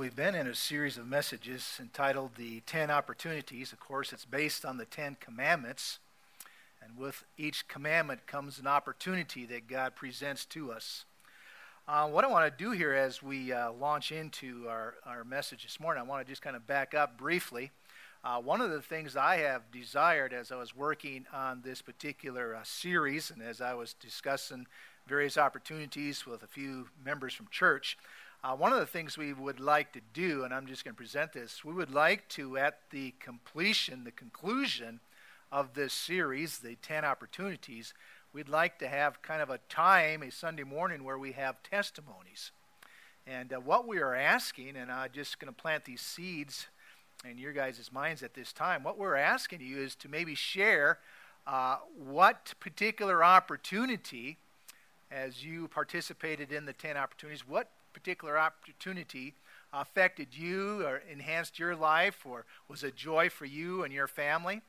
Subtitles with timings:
[0.00, 3.70] we've been in a series of messages entitled The Ten Opportunities.
[3.70, 5.98] Of course, it's based on the Ten Commandments.
[6.82, 11.04] And with each commandment comes an opportunity that God presents to us.
[11.86, 15.64] Uh, what I want to do here as we uh, launch into our, our message
[15.64, 17.70] this morning, I want to just kind of back up briefly.
[18.24, 22.54] Uh, one of the things I have desired as I was working on this particular
[22.54, 24.66] uh, series and as I was discussing
[25.06, 27.98] various opportunities with a few members from church,
[28.42, 30.98] uh, one of the things we would like to do, and I'm just going to
[30.98, 35.00] present this, we would like to, at the completion, the conclusion
[35.52, 37.92] of this series, the 10 opportunities,
[38.32, 42.50] we'd like to have kind of a time, a Sunday morning, where we have testimonies.
[43.26, 46.68] And uh, what we are asking, and I'm just going to plant these seeds
[47.28, 50.98] in your guys' minds at this time, what we're asking you is to maybe share
[51.46, 54.38] uh, what particular opportunity,
[55.10, 59.34] as you participated in the 10 opportunities, what particular opportunity
[59.72, 64.62] affected you or enhanced your life or was a joy for you and your family.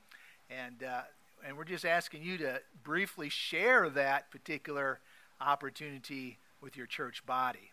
[0.49, 1.01] And, uh,
[1.45, 4.99] and we're just asking you to briefly share that particular
[5.39, 7.71] opportunity with your church body.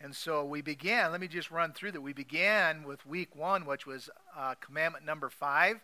[0.00, 2.00] And so we began, let me just run through that.
[2.00, 5.80] We began with week one, which was uh, commandment number five.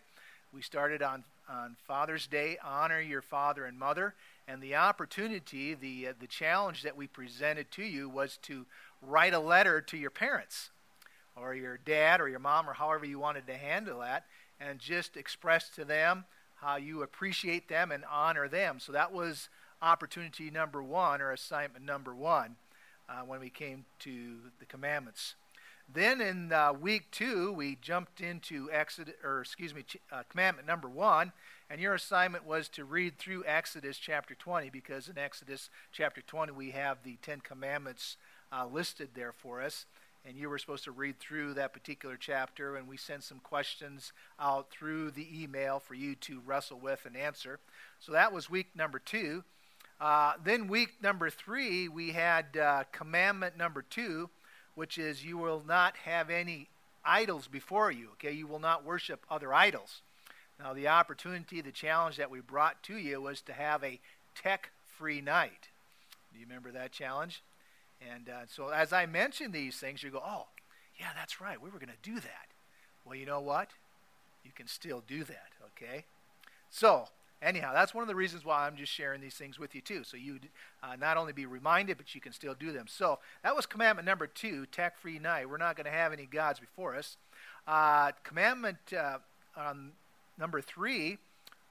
[0.53, 4.15] We started on, on Father's Day honor your father and mother.
[4.47, 8.65] And the opportunity, the, uh, the challenge that we presented to you was to
[9.01, 10.69] write a letter to your parents
[11.35, 14.25] or your dad or your mom or however you wanted to handle that
[14.59, 18.79] and just express to them how you appreciate them and honor them.
[18.79, 19.49] So that was
[19.81, 22.55] opportunity number one or assignment number one
[23.09, 25.35] uh, when we came to the commandments.
[25.93, 30.87] Then in uh, week two, we jumped into Exodus, or excuse me, uh, commandment number
[30.87, 31.33] one,
[31.69, 36.51] and your assignment was to read through Exodus chapter 20 because in Exodus chapter 20
[36.53, 38.17] we have the Ten Commandments
[38.51, 39.85] uh, listed there for us.
[40.23, 44.13] And you were supposed to read through that particular chapter, and we sent some questions
[44.39, 47.59] out through the email for you to wrestle with and answer.
[47.99, 49.43] So that was week number two.
[49.99, 54.29] Uh, then, week number three, we had uh, commandment number two,
[54.75, 56.67] which is you will not have any
[57.05, 58.09] idols before you.
[58.13, 60.01] Okay, you will not worship other idols.
[60.59, 63.99] Now, the opportunity, the challenge that we brought to you was to have a
[64.35, 65.69] tech free night.
[66.31, 67.41] Do you remember that challenge?
[68.09, 70.47] And uh, so as I mention these things, you go, oh,
[70.99, 71.61] yeah, that's right.
[71.61, 72.47] We were going to do that.
[73.05, 73.69] Well, you know what?
[74.43, 76.05] You can still do that, okay?
[76.69, 77.05] So,
[77.41, 80.03] anyhow, that's one of the reasons why I'm just sharing these things with you, too.
[80.03, 80.39] So you
[80.83, 82.85] uh, not only be reminded, but you can still do them.
[82.87, 85.49] So that was commandment number two, tech free night.
[85.49, 87.17] We're not going to have any gods before us.
[87.67, 88.77] Uh, commandment
[89.55, 89.91] um,
[90.39, 91.17] number three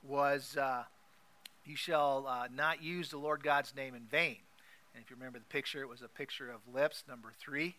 [0.07, 0.85] was uh,
[1.65, 4.37] you shall uh, not use the Lord God's name in vain.
[5.01, 7.75] And if you remember the picture, it was a picture of lips, number three.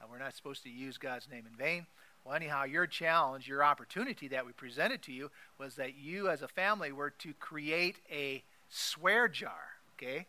[0.00, 1.86] Uh, we're not supposed to use God's name in vain.
[2.24, 6.42] Well, anyhow, your challenge, your opportunity that we presented to you was that you as
[6.42, 10.26] a family were to create a swear jar, okay?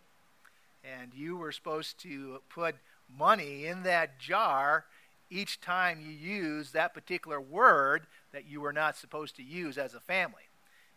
[0.84, 2.76] And you were supposed to put
[3.18, 4.86] money in that jar
[5.32, 9.96] each time you use that particular word that you were not supposed to use as
[9.96, 10.44] a family.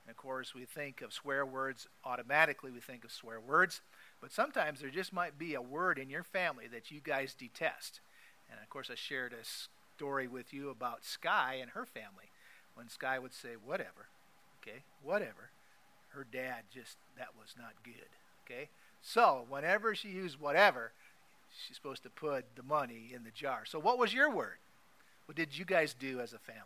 [0.05, 3.81] And of course, we think of swear words automatically, we think of swear words.
[4.21, 8.01] But sometimes there just might be a word in your family that you guys detest.
[8.51, 9.45] And of course, I shared a
[9.97, 12.31] story with you about Sky and her family.
[12.75, 14.09] When Sky would say, whatever,
[14.63, 15.51] okay, whatever,
[16.11, 18.09] her dad just, that was not good,
[18.45, 18.69] okay?
[19.03, 20.93] So, whenever she used whatever,
[21.67, 23.65] she's supposed to put the money in the jar.
[23.65, 24.59] So, what was your word?
[25.27, 26.63] What did you guys do as a family?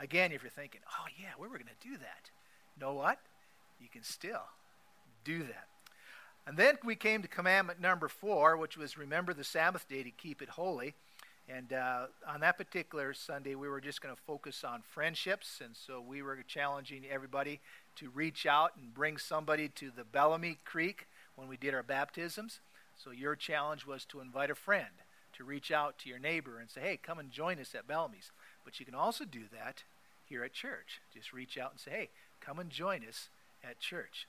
[0.00, 2.30] Again, if you're thinking, oh, yeah, we were going to do that.
[2.80, 3.18] Know what?
[3.80, 4.42] You can still
[5.24, 5.68] do that.
[6.46, 10.10] And then we came to commandment number four, which was remember the Sabbath day to
[10.10, 10.94] keep it holy.
[11.48, 15.60] And uh, on that particular Sunday, we were just going to focus on friendships.
[15.62, 17.60] And so we were challenging everybody
[17.96, 21.06] to reach out and bring somebody to the Bellamy Creek
[21.36, 22.60] when we did our baptisms.
[22.96, 25.02] So your challenge was to invite a friend,
[25.34, 28.32] to reach out to your neighbor and say, hey, come and join us at Bellamy's.
[28.64, 29.82] But you can also do that
[30.24, 31.00] here at church.
[31.12, 32.10] Just reach out and say, hey,
[32.40, 33.28] come and join us
[33.62, 34.26] at church.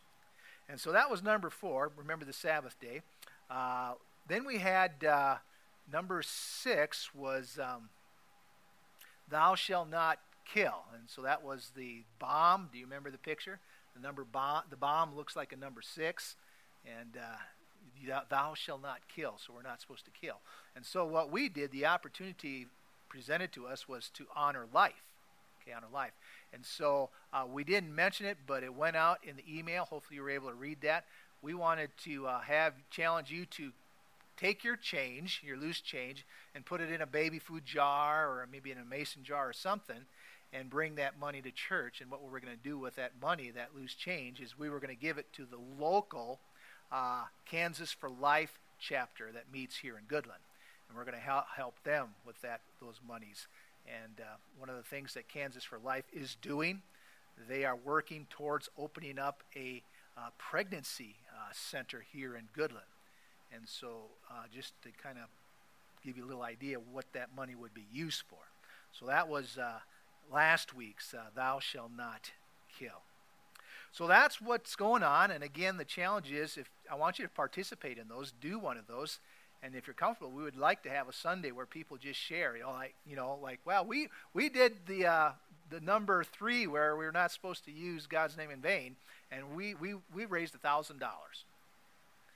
[0.68, 1.92] And so that was number four.
[1.96, 3.02] Remember the Sabbath day.
[3.50, 3.94] Uh,
[4.28, 5.36] then we had uh,
[5.92, 7.90] number six was um,
[9.30, 10.86] thou shalt not kill.
[10.94, 12.70] And so that was the bomb.
[12.72, 13.60] Do you remember the picture?
[13.96, 14.64] The number bomb.
[14.70, 16.36] The bomb looks like a number six,
[16.86, 19.36] and uh, thou shalt not kill.
[19.38, 20.38] So we're not supposed to kill.
[20.76, 22.68] And so what we did, the opportunity
[23.10, 25.04] presented to us was to honor life.
[25.62, 26.12] Okay, honor life.
[26.54, 29.86] And so uh, we didn't mention it, but it went out in the email.
[29.86, 31.06] Hopefully, you were able to read that.
[31.42, 33.72] We wanted to uh, have challenge you to
[34.38, 38.48] take your change, your loose change, and put it in a baby food jar or
[38.52, 40.06] maybe in a mason jar or something,
[40.54, 42.02] and bring that money to church.
[42.02, 44.70] And what we were going to do with that money, that loose change, is we
[44.70, 46.40] were going to give it to the local
[46.92, 50.44] uh, Kansans for Life chapter that meets here in Goodland,
[50.88, 53.48] and we're going to help them with that those monies.
[53.88, 56.82] And uh, one of the things that Kansans for Life is doing,
[57.48, 59.84] they are working towards opening up a
[60.18, 62.92] uh, pregnancy uh, center here in Goodland.
[63.54, 65.26] And so, uh, just to kind of
[66.04, 68.40] give you a little idea what that money would be used for.
[68.92, 69.80] So that was uh,
[70.32, 72.32] last week's uh, "Thou Shall Not
[72.78, 73.04] Kill."
[73.92, 75.32] So that's what's going on.
[75.32, 78.78] And again, the challenge is if I want you to participate in those, do one
[78.78, 79.20] of those.
[79.66, 82.56] And if you're comfortable, we would like to have a Sunday where people just share.
[82.56, 85.32] You know, like you know, like well, we we did the uh,
[85.72, 88.96] the number three where we are not supposed to use God's name in vain,
[89.32, 91.46] and we we we raised a thousand dollars.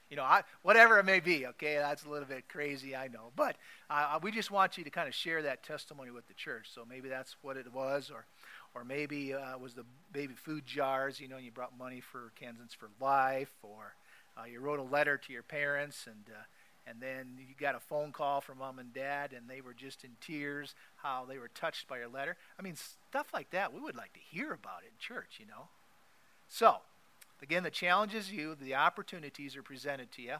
[0.09, 1.45] You know, I, whatever it may be.
[1.45, 3.57] Okay, that's a little bit crazy, I know, but
[3.91, 6.69] uh, we just want you to kind of share that testimony with the church.
[6.73, 8.25] So maybe that's what it was, or
[8.73, 11.19] or maybe uh, was the baby food jars.
[11.19, 13.93] You know, you brought money for Kansans for Life, or
[14.35, 16.25] uh, you wrote a letter to your parents and.
[16.89, 20.03] And then you got a phone call from mom and dad, and they were just
[20.03, 22.35] in tears, how they were touched by your letter.
[22.57, 25.45] I mean, stuff like that, we would like to hear about it in church, you
[25.45, 25.67] know.
[26.47, 26.77] So,
[27.43, 30.35] again, the challenge is you, the opportunities are presented to you,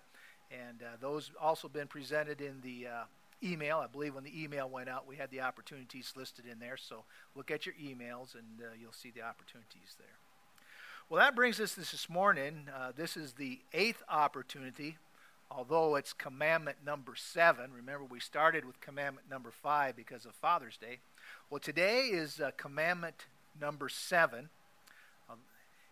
[0.52, 3.04] and uh, those also been presented in the uh,
[3.44, 3.78] email.
[3.78, 6.78] I believe when the email went out, we had the opportunities listed in there.
[6.78, 7.04] So,
[7.36, 10.18] look at your emails, and uh, you'll see the opportunities there.
[11.10, 12.70] Well, that brings us this morning.
[12.76, 14.98] Uh, this is the eighth opportunity
[15.52, 17.72] although it's commandment number seven.
[17.76, 21.00] Remember, we started with commandment number five because of Father's Day.
[21.50, 23.26] Well, today is uh, commandment
[23.60, 24.50] number seven,
[25.30, 25.40] um,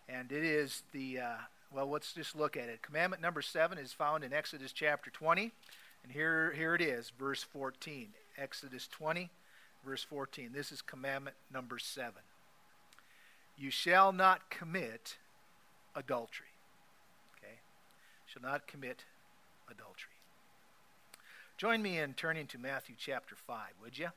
[0.08, 1.36] and it is the, uh,
[1.74, 2.82] well, let's just look at it.
[2.82, 5.50] Commandment number seven is found in Exodus chapter 20,
[6.04, 8.08] and here, here it is, verse 14.
[8.36, 9.30] Exodus 20,
[9.84, 10.50] verse 14.
[10.54, 12.22] This is commandment number seven.
[13.56, 15.16] You shall not commit
[15.96, 16.46] adultery.
[17.36, 17.54] Okay?
[18.26, 19.04] Shall not commit
[19.70, 20.12] adultery.
[21.56, 24.08] Join me in turning to Matthew chapter 5, would you?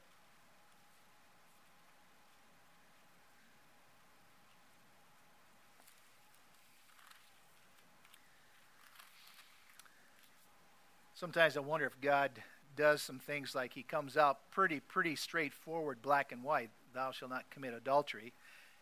[11.15, 12.31] Sometimes I wonder if God
[12.75, 17.29] does some things like he comes out pretty, pretty straightforward, black and white, thou shalt
[17.29, 18.33] not commit adultery.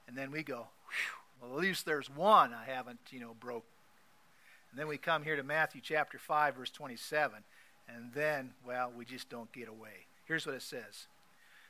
[0.08, 0.68] And then we go,
[1.42, 3.66] well, at least there's one I haven't, you know, broke
[4.72, 7.44] and then we come here to Matthew chapter 5, verse 27.
[7.88, 10.06] And then, well, we just don't get away.
[10.26, 11.08] Here's what it says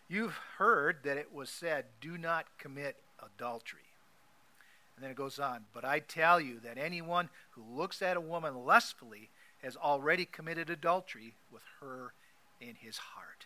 [0.09, 3.81] You've heard that it was said, Do not commit adultery.
[4.95, 8.21] And then it goes on, But I tell you that anyone who looks at a
[8.21, 9.29] woman lustfully
[9.63, 12.13] has already committed adultery with her
[12.59, 13.45] in his heart.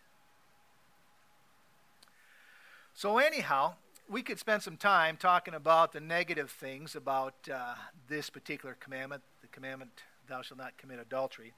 [2.96, 3.74] So, anyhow,
[4.10, 7.76] we could spend some time talking about the negative things about uh,
[8.08, 9.24] this particular commandment,
[9.54, 11.54] commandment, "Thou shalt not commit adultery."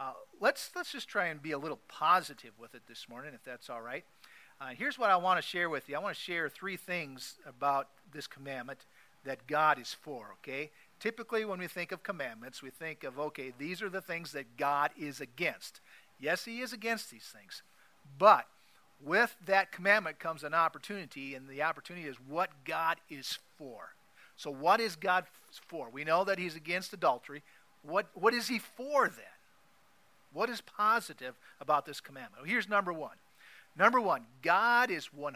[0.00, 3.44] Uh, let's let's just try and be a little positive with it this morning, if
[3.44, 4.04] that's all right.
[4.60, 5.96] Uh, here's what I want to share with you.
[5.96, 8.86] I want to share three things about this commandment
[9.24, 10.34] that God is for.
[10.38, 10.70] Okay.
[10.98, 14.56] Typically, when we think of commandments, we think of okay, these are the things that
[14.56, 15.80] God is against.
[16.18, 17.62] Yes, He is against these things,
[18.18, 18.46] but
[19.04, 23.94] with that commandment comes an opportunity, and the opportunity is what God is for.
[24.36, 25.24] So, what is God
[25.68, 25.88] for?
[25.90, 27.42] We know that He's against adultery.
[27.82, 29.24] What, what is He for then?
[30.32, 32.42] What is positive about this commandment?
[32.42, 33.16] Well, here's number one.
[33.76, 35.34] Number one, God is 100%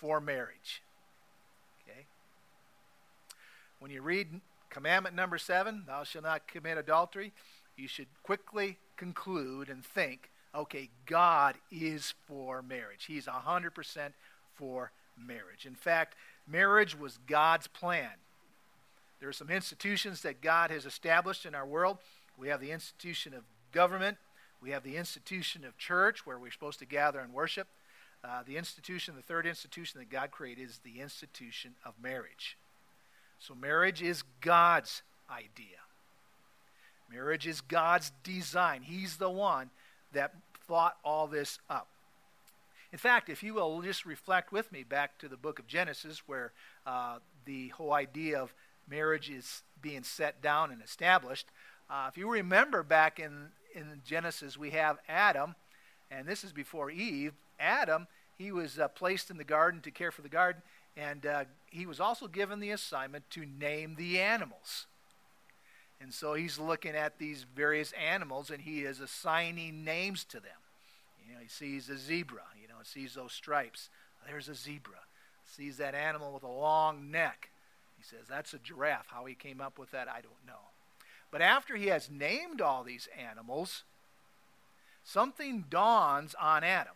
[0.00, 0.82] for marriage.
[1.82, 2.06] Okay?
[3.78, 4.40] When you read
[4.70, 7.32] commandment number seven, thou shalt not commit adultery,
[7.76, 13.04] you should quickly conclude and think okay, God is for marriage.
[13.06, 14.12] He's 100%
[14.54, 15.66] for marriage.
[15.66, 16.16] In fact,
[16.48, 18.10] marriage was God's plan.
[19.20, 21.98] There are some institutions that God has established in our world.
[22.36, 24.16] We have the institution of government,
[24.60, 27.68] we have the institution of church, where we're supposed to gather and worship.
[28.24, 32.56] Uh, the institution, the third institution that God created, is the institution of marriage.
[33.38, 35.78] So, marriage is God's idea.
[37.10, 38.82] Marriage is God's design.
[38.82, 39.70] He's the one
[40.12, 40.34] that
[40.66, 41.88] thought all this up.
[42.92, 46.22] In fact, if you will just reflect with me back to the book of Genesis,
[46.26, 46.52] where
[46.86, 48.54] uh, the whole idea of
[48.88, 51.48] marriage is being set down and established,
[51.90, 55.54] uh, if you remember back in, in Genesis, we have Adam,
[56.10, 57.34] and this is before Eve.
[57.60, 58.06] Adam,
[58.38, 60.62] he was uh, placed in the garden to care for the garden,
[60.96, 64.86] and uh, he was also given the assignment to name the animals.
[66.00, 70.60] And so he's looking at these various animals and he is assigning names to them.
[71.26, 73.90] You know, he sees a zebra, you know, sees those stripes.
[74.26, 75.00] There's a zebra.
[75.44, 77.50] Sees that animal with a long neck.
[77.96, 79.08] He says, that's a giraffe.
[79.08, 80.70] How he came up with that, I don't know.
[81.30, 83.84] But after he has named all these animals,
[85.04, 86.94] something dawns on Adam.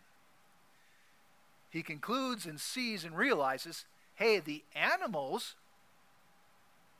[1.69, 3.85] He concludes and sees and realizes
[4.15, 5.55] hey, the animals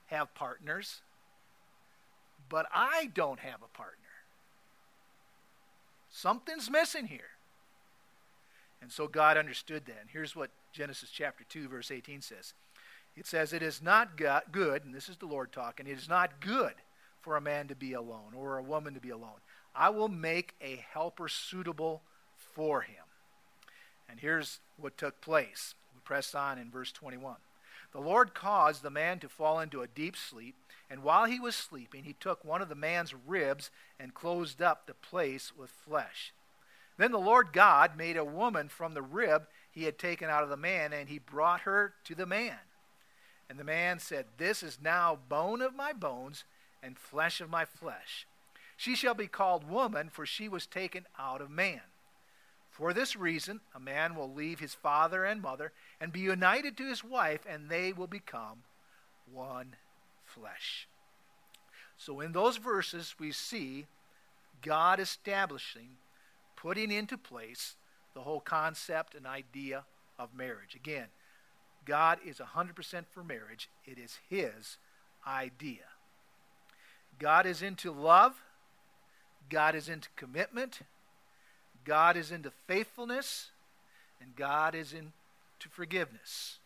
[0.07, 1.01] have partners,
[2.49, 3.99] but I don't have a partner.
[6.09, 7.29] Something's missing here.
[8.83, 10.01] And so God understood that.
[10.01, 12.53] And here's what Genesis chapter 2, verse 18 says
[13.15, 16.41] it says, It is not good, and this is the Lord talking, it is not
[16.41, 16.73] good
[17.21, 19.39] for a man to be alone or a woman to be alone.
[19.73, 22.01] I will make a helper suitable
[22.35, 23.05] for him.
[24.09, 25.75] And here's what took place.
[25.95, 27.37] We press on in verse 21.
[27.93, 30.55] The Lord caused the man to fall into a deep sleep,
[30.89, 34.87] and while he was sleeping, he took one of the man's ribs and closed up
[34.87, 36.33] the place with flesh.
[36.97, 40.49] Then the Lord God made a woman from the rib he had taken out of
[40.49, 42.57] the man, and he brought her to the man.
[43.49, 46.43] And the man said, This is now bone of my bones
[46.81, 48.27] and flesh of my flesh.
[48.77, 51.81] She shall be called woman, for she was taken out of man.
[52.69, 55.71] For this reason, a man will leave his father and mother
[56.01, 58.63] and be united to his wife, and they will become
[59.31, 59.75] one
[60.25, 60.87] flesh.
[61.97, 63.85] So, in those verses, we see
[64.61, 65.97] God establishing,
[66.63, 67.75] putting into place
[68.13, 69.83] the whole concept and idea
[70.17, 70.75] of marriage.
[70.75, 71.07] Again,
[71.85, 74.77] God is 100% for marriage, it is His
[75.27, 75.83] idea.
[77.19, 78.33] God is into love,
[79.49, 80.79] God is into commitment,
[81.83, 83.49] God is into faithfulness,
[84.21, 85.11] and God is into
[85.69, 86.59] forgiveness.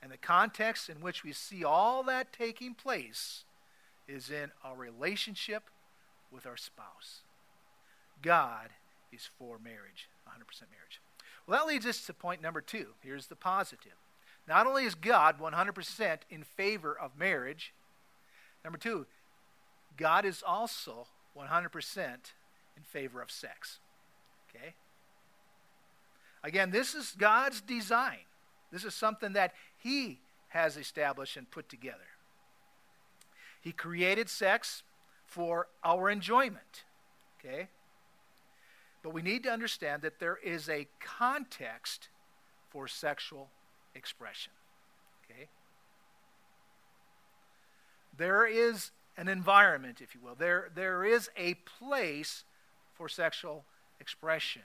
[0.00, 3.42] And the context in which we see all that taking place
[4.06, 5.64] is in our relationship
[6.30, 7.22] with our spouse.
[8.20, 8.68] God
[9.12, 10.32] is for marriage, 100%
[10.70, 11.00] marriage.
[11.46, 12.88] Well, that leads us to point number two.
[13.02, 13.92] Here's the positive.
[14.48, 17.72] Not only is God 100% in favor of marriage,
[18.64, 19.06] number two,
[19.96, 21.96] God is also 100%
[22.76, 23.78] in favor of sex.
[24.48, 24.74] Okay?
[26.42, 28.18] Again, this is God's design.
[28.72, 31.98] This is something that He has established and put together.
[33.60, 34.82] He created sex
[35.26, 36.84] for our enjoyment.
[37.38, 37.68] Okay?
[39.02, 42.08] But we need to understand that there is a context
[42.70, 43.50] for sexual
[43.94, 44.52] expression.
[45.24, 45.48] Okay?
[48.16, 50.34] There is an environment, if you will.
[50.34, 52.44] There, there is a place
[52.94, 53.64] for sexual
[54.00, 54.62] expression.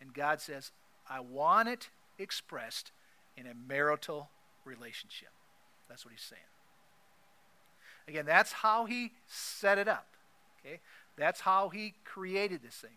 [0.00, 0.72] And God says,
[1.08, 2.92] I want it expressed
[3.36, 4.28] in a marital
[4.64, 5.30] relationship.
[5.88, 6.42] That's what he's saying.
[8.06, 10.06] Again, that's how he set it up.
[10.60, 10.80] Okay?
[11.16, 12.90] That's how he created this thing.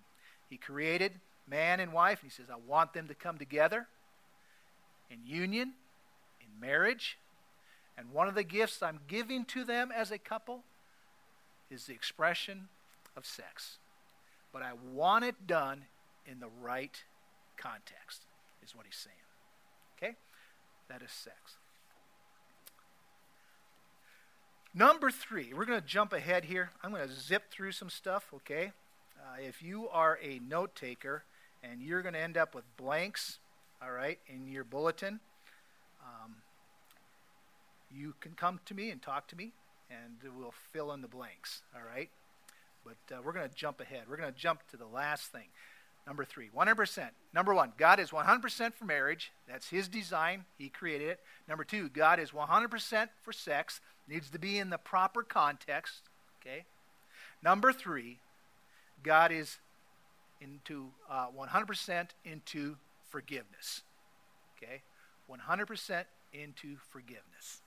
[0.54, 1.14] He created
[1.48, 3.88] man and wife, and he says, I want them to come together
[5.10, 5.74] in union,
[6.40, 7.18] in marriage.
[7.98, 10.62] And one of the gifts I'm giving to them as a couple
[11.72, 12.68] is the expression
[13.18, 13.80] of sex.
[14.52, 15.86] But I want it done
[16.28, 17.04] in the right
[17.58, 18.22] context,
[18.64, 19.16] is what he's saying.
[19.98, 20.16] Okay?
[20.88, 21.58] That is sex.
[24.72, 26.70] Number three, we're going to jump ahead here.
[26.84, 28.72] I'm going to zip through some stuff, okay?
[29.24, 31.24] Uh, if you are a note taker
[31.64, 33.40] and you're going to end up with blanks,
[33.82, 35.22] all right, in your bulletin,
[36.04, 36.36] um,
[37.90, 39.54] you can come to me and talk to me,
[39.90, 42.10] and we'll fill in the blanks, all right?
[42.84, 44.04] But uh, we're going to jump ahead.
[44.10, 45.48] We're going to jump to the last thing.
[46.06, 47.10] Number three, 100%.
[47.34, 49.32] Number one, God is 100% for marriage.
[49.48, 50.44] That's His design.
[50.58, 51.22] He created it.
[51.48, 53.80] Number two, God is 100% for sex.
[54.10, 56.10] Needs to be in the proper context.
[56.42, 56.66] Okay.
[57.42, 58.20] Number three,
[59.04, 59.60] God is
[60.42, 62.78] into uh, 100% into
[63.10, 63.82] forgiveness.
[64.58, 64.82] Okay.
[65.30, 67.62] 100% into forgiveness.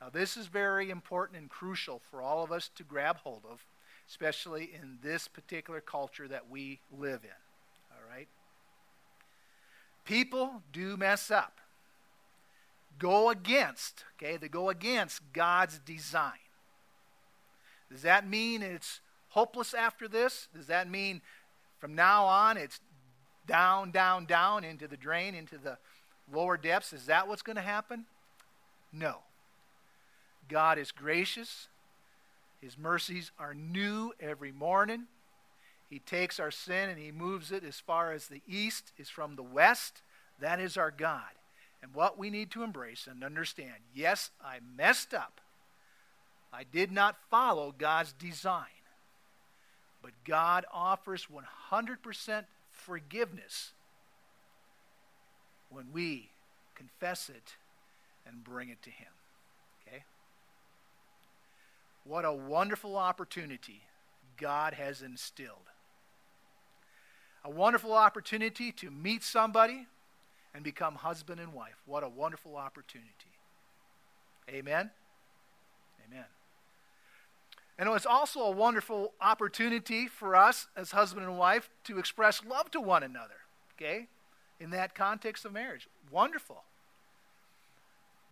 [0.00, 3.64] Now, this is very important and crucial for all of us to grab hold of,
[4.08, 7.96] especially in this particular culture that we live in.
[7.96, 8.28] All right?
[10.04, 11.60] People do mess up,
[12.98, 14.36] go against, okay?
[14.36, 16.32] They go against God's design.
[17.90, 19.00] Does that mean it's
[19.34, 20.48] hopeless after this?
[20.54, 21.20] Does that mean
[21.78, 22.78] from now on it's
[23.46, 25.76] down, down, down into the drain, into the
[26.32, 26.92] lower depths?
[26.92, 28.04] Is that what's going to happen?
[28.92, 29.18] No.
[30.48, 31.66] God is gracious.
[32.60, 35.06] His mercies are new every morning.
[35.90, 39.34] He takes our sin and he moves it as far as the east is from
[39.34, 40.02] the west.
[40.40, 41.32] That is our God.
[41.82, 45.40] And what we need to embrace and understand yes, I messed up.
[46.52, 48.83] I did not follow God's design.
[50.04, 51.28] But God offers
[51.72, 53.72] 100% forgiveness
[55.70, 56.28] when we
[56.74, 57.56] confess it
[58.26, 59.08] and bring it to Him.
[59.80, 60.04] Okay?
[62.04, 63.80] What a wonderful opportunity
[64.36, 65.70] God has instilled.
[67.42, 69.86] A wonderful opportunity to meet somebody
[70.54, 71.80] and become husband and wife.
[71.86, 73.08] What a wonderful opportunity.
[74.50, 74.90] Amen?
[76.06, 76.26] Amen.
[77.78, 82.44] And it was also a wonderful opportunity for us as husband and wife to express
[82.44, 83.34] love to one another,
[83.74, 84.06] okay?
[84.60, 85.88] In that context of marriage.
[86.10, 86.62] Wonderful.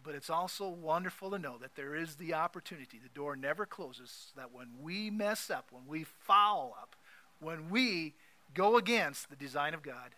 [0.04, 3.00] But it's also wonderful to know that there is the opportunity.
[3.02, 6.94] The door never closes, that when we mess up, when we foul up,
[7.40, 8.14] when we
[8.54, 10.10] go against the design of God,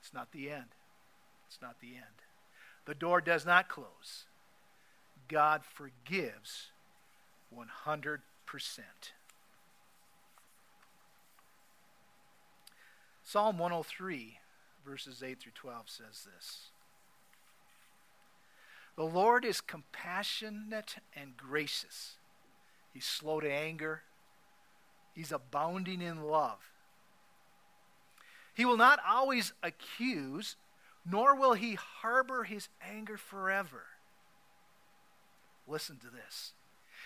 [0.00, 0.74] it's not the end.
[1.48, 2.22] It's not the end.
[2.84, 4.24] The door does not close.
[5.28, 6.70] God forgives
[7.56, 8.18] 100%.
[13.22, 14.38] Psalm 103,
[14.84, 16.70] verses 8 through 12 says this
[18.96, 22.16] The Lord is compassionate and gracious.
[22.92, 24.02] He's slow to anger,
[25.14, 26.58] He's abounding in love.
[28.54, 30.56] He will not always accuse,
[31.10, 33.84] nor will He harbor His anger forever.
[35.66, 36.52] Listen to this.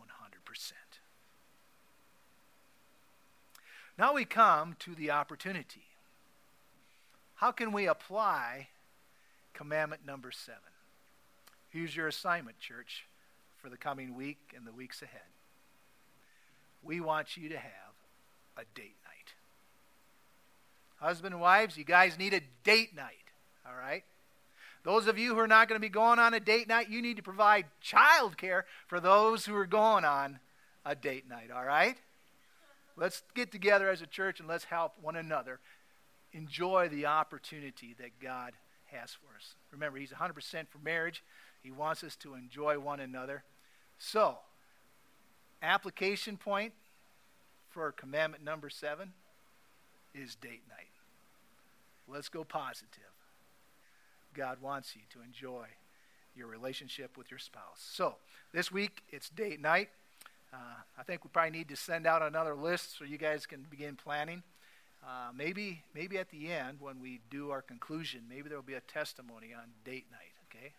[0.00, 0.72] 100%.
[3.98, 5.84] Now we come to the opportunity.
[7.34, 8.68] How can we apply
[9.54, 10.60] commandment number seven?
[11.70, 13.06] Here's your assignment, church,
[13.60, 15.20] for the coming week and the weeks ahead.
[16.82, 17.94] We want you to have
[18.56, 19.34] a date night.
[20.98, 23.16] Husband and wives, you guys need a date night,
[23.66, 24.04] all right?
[24.82, 27.02] Those of you who are not going to be going on a date night, you
[27.02, 30.40] need to provide child care for those who are going on
[30.84, 31.96] a date night, all right?
[32.96, 35.60] Let's get together as a church and let's help one another
[36.32, 38.52] enjoy the opportunity that God
[38.86, 39.54] has for us.
[39.72, 41.22] Remember, He's 100% for marriage,
[41.62, 43.42] He wants us to enjoy one another.
[43.98, 44.38] So,
[45.62, 46.72] application point
[47.68, 49.12] for commandment number seven
[50.14, 50.88] is date night.
[52.08, 53.19] Let's go positive.
[54.34, 55.66] God wants you to enjoy
[56.36, 57.78] your relationship with your spouse.
[57.92, 58.16] So,
[58.52, 59.88] this week it's date night.
[60.52, 60.56] Uh,
[60.98, 63.96] I think we probably need to send out another list so you guys can begin
[63.96, 64.42] planning.
[65.02, 68.74] Uh, maybe, maybe at the end when we do our conclusion, maybe there will be
[68.74, 70.34] a testimony on date night.
[70.48, 70.72] Okay,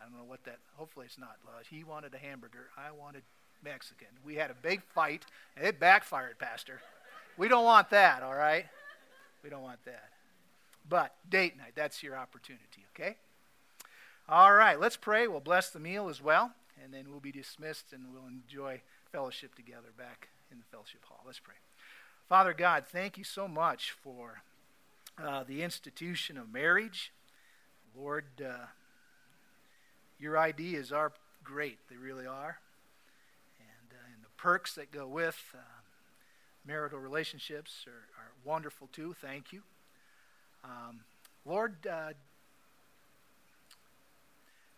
[0.00, 0.58] I don't know what that.
[0.74, 1.36] Hopefully, it's not.
[1.46, 2.68] Uh, he wanted a hamburger.
[2.76, 3.22] I wanted
[3.64, 4.08] Mexican.
[4.24, 5.24] We had a big fight,
[5.56, 6.80] and it backfired, Pastor.
[7.38, 8.22] We don't want that.
[8.22, 8.66] All right,
[9.42, 10.10] we don't want that.
[10.88, 13.16] But date night, that's your opportunity, okay?
[14.28, 15.26] All right, let's pray.
[15.26, 18.80] We'll bless the meal as well, and then we'll be dismissed and we'll enjoy
[19.12, 21.20] fellowship together back in the fellowship hall.
[21.24, 21.54] Let's pray.
[22.28, 24.42] Father God, thank you so much for
[25.22, 27.12] uh, the institution of marriage.
[27.96, 28.66] Lord, uh,
[30.18, 31.12] your ideas are
[31.44, 32.58] great, they really are.
[33.60, 35.58] And, uh, and the perks that go with uh,
[36.66, 39.14] marital relationships are, are wonderful too.
[39.20, 39.62] Thank you.
[40.66, 41.00] Um,
[41.44, 42.12] Lord, uh,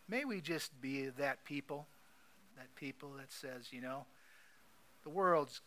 [0.08, 1.86] may we just be that people,
[2.56, 4.04] that people that says, you know,
[5.02, 5.62] the world's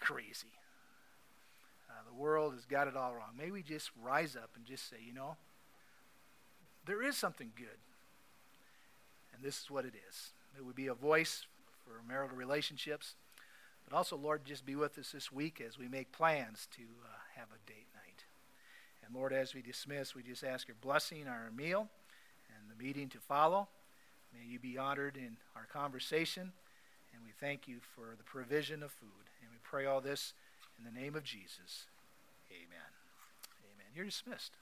[0.00, 0.48] crazy.
[1.88, 3.30] Uh, the world has got it all wrong.
[3.38, 5.36] May we just rise up and just say, you know,
[6.86, 7.78] there is something good.
[9.34, 10.32] And this is what it is.
[10.56, 11.46] May we be a voice
[11.84, 13.14] for marital relationships.
[13.88, 17.16] But also, Lord, just be with us this week as we make plans to uh,
[17.36, 18.03] have a date night.
[19.04, 21.88] And Lord, as we dismiss, we just ask your blessing on our meal
[22.48, 23.68] and the meeting to follow.
[24.32, 26.52] May you be honored in our conversation.
[27.12, 29.30] And we thank you for the provision of food.
[29.42, 30.32] And we pray all this
[30.78, 31.86] in the name of Jesus.
[32.50, 32.90] Amen.
[33.62, 33.86] Amen.
[33.94, 34.52] You're dismissed.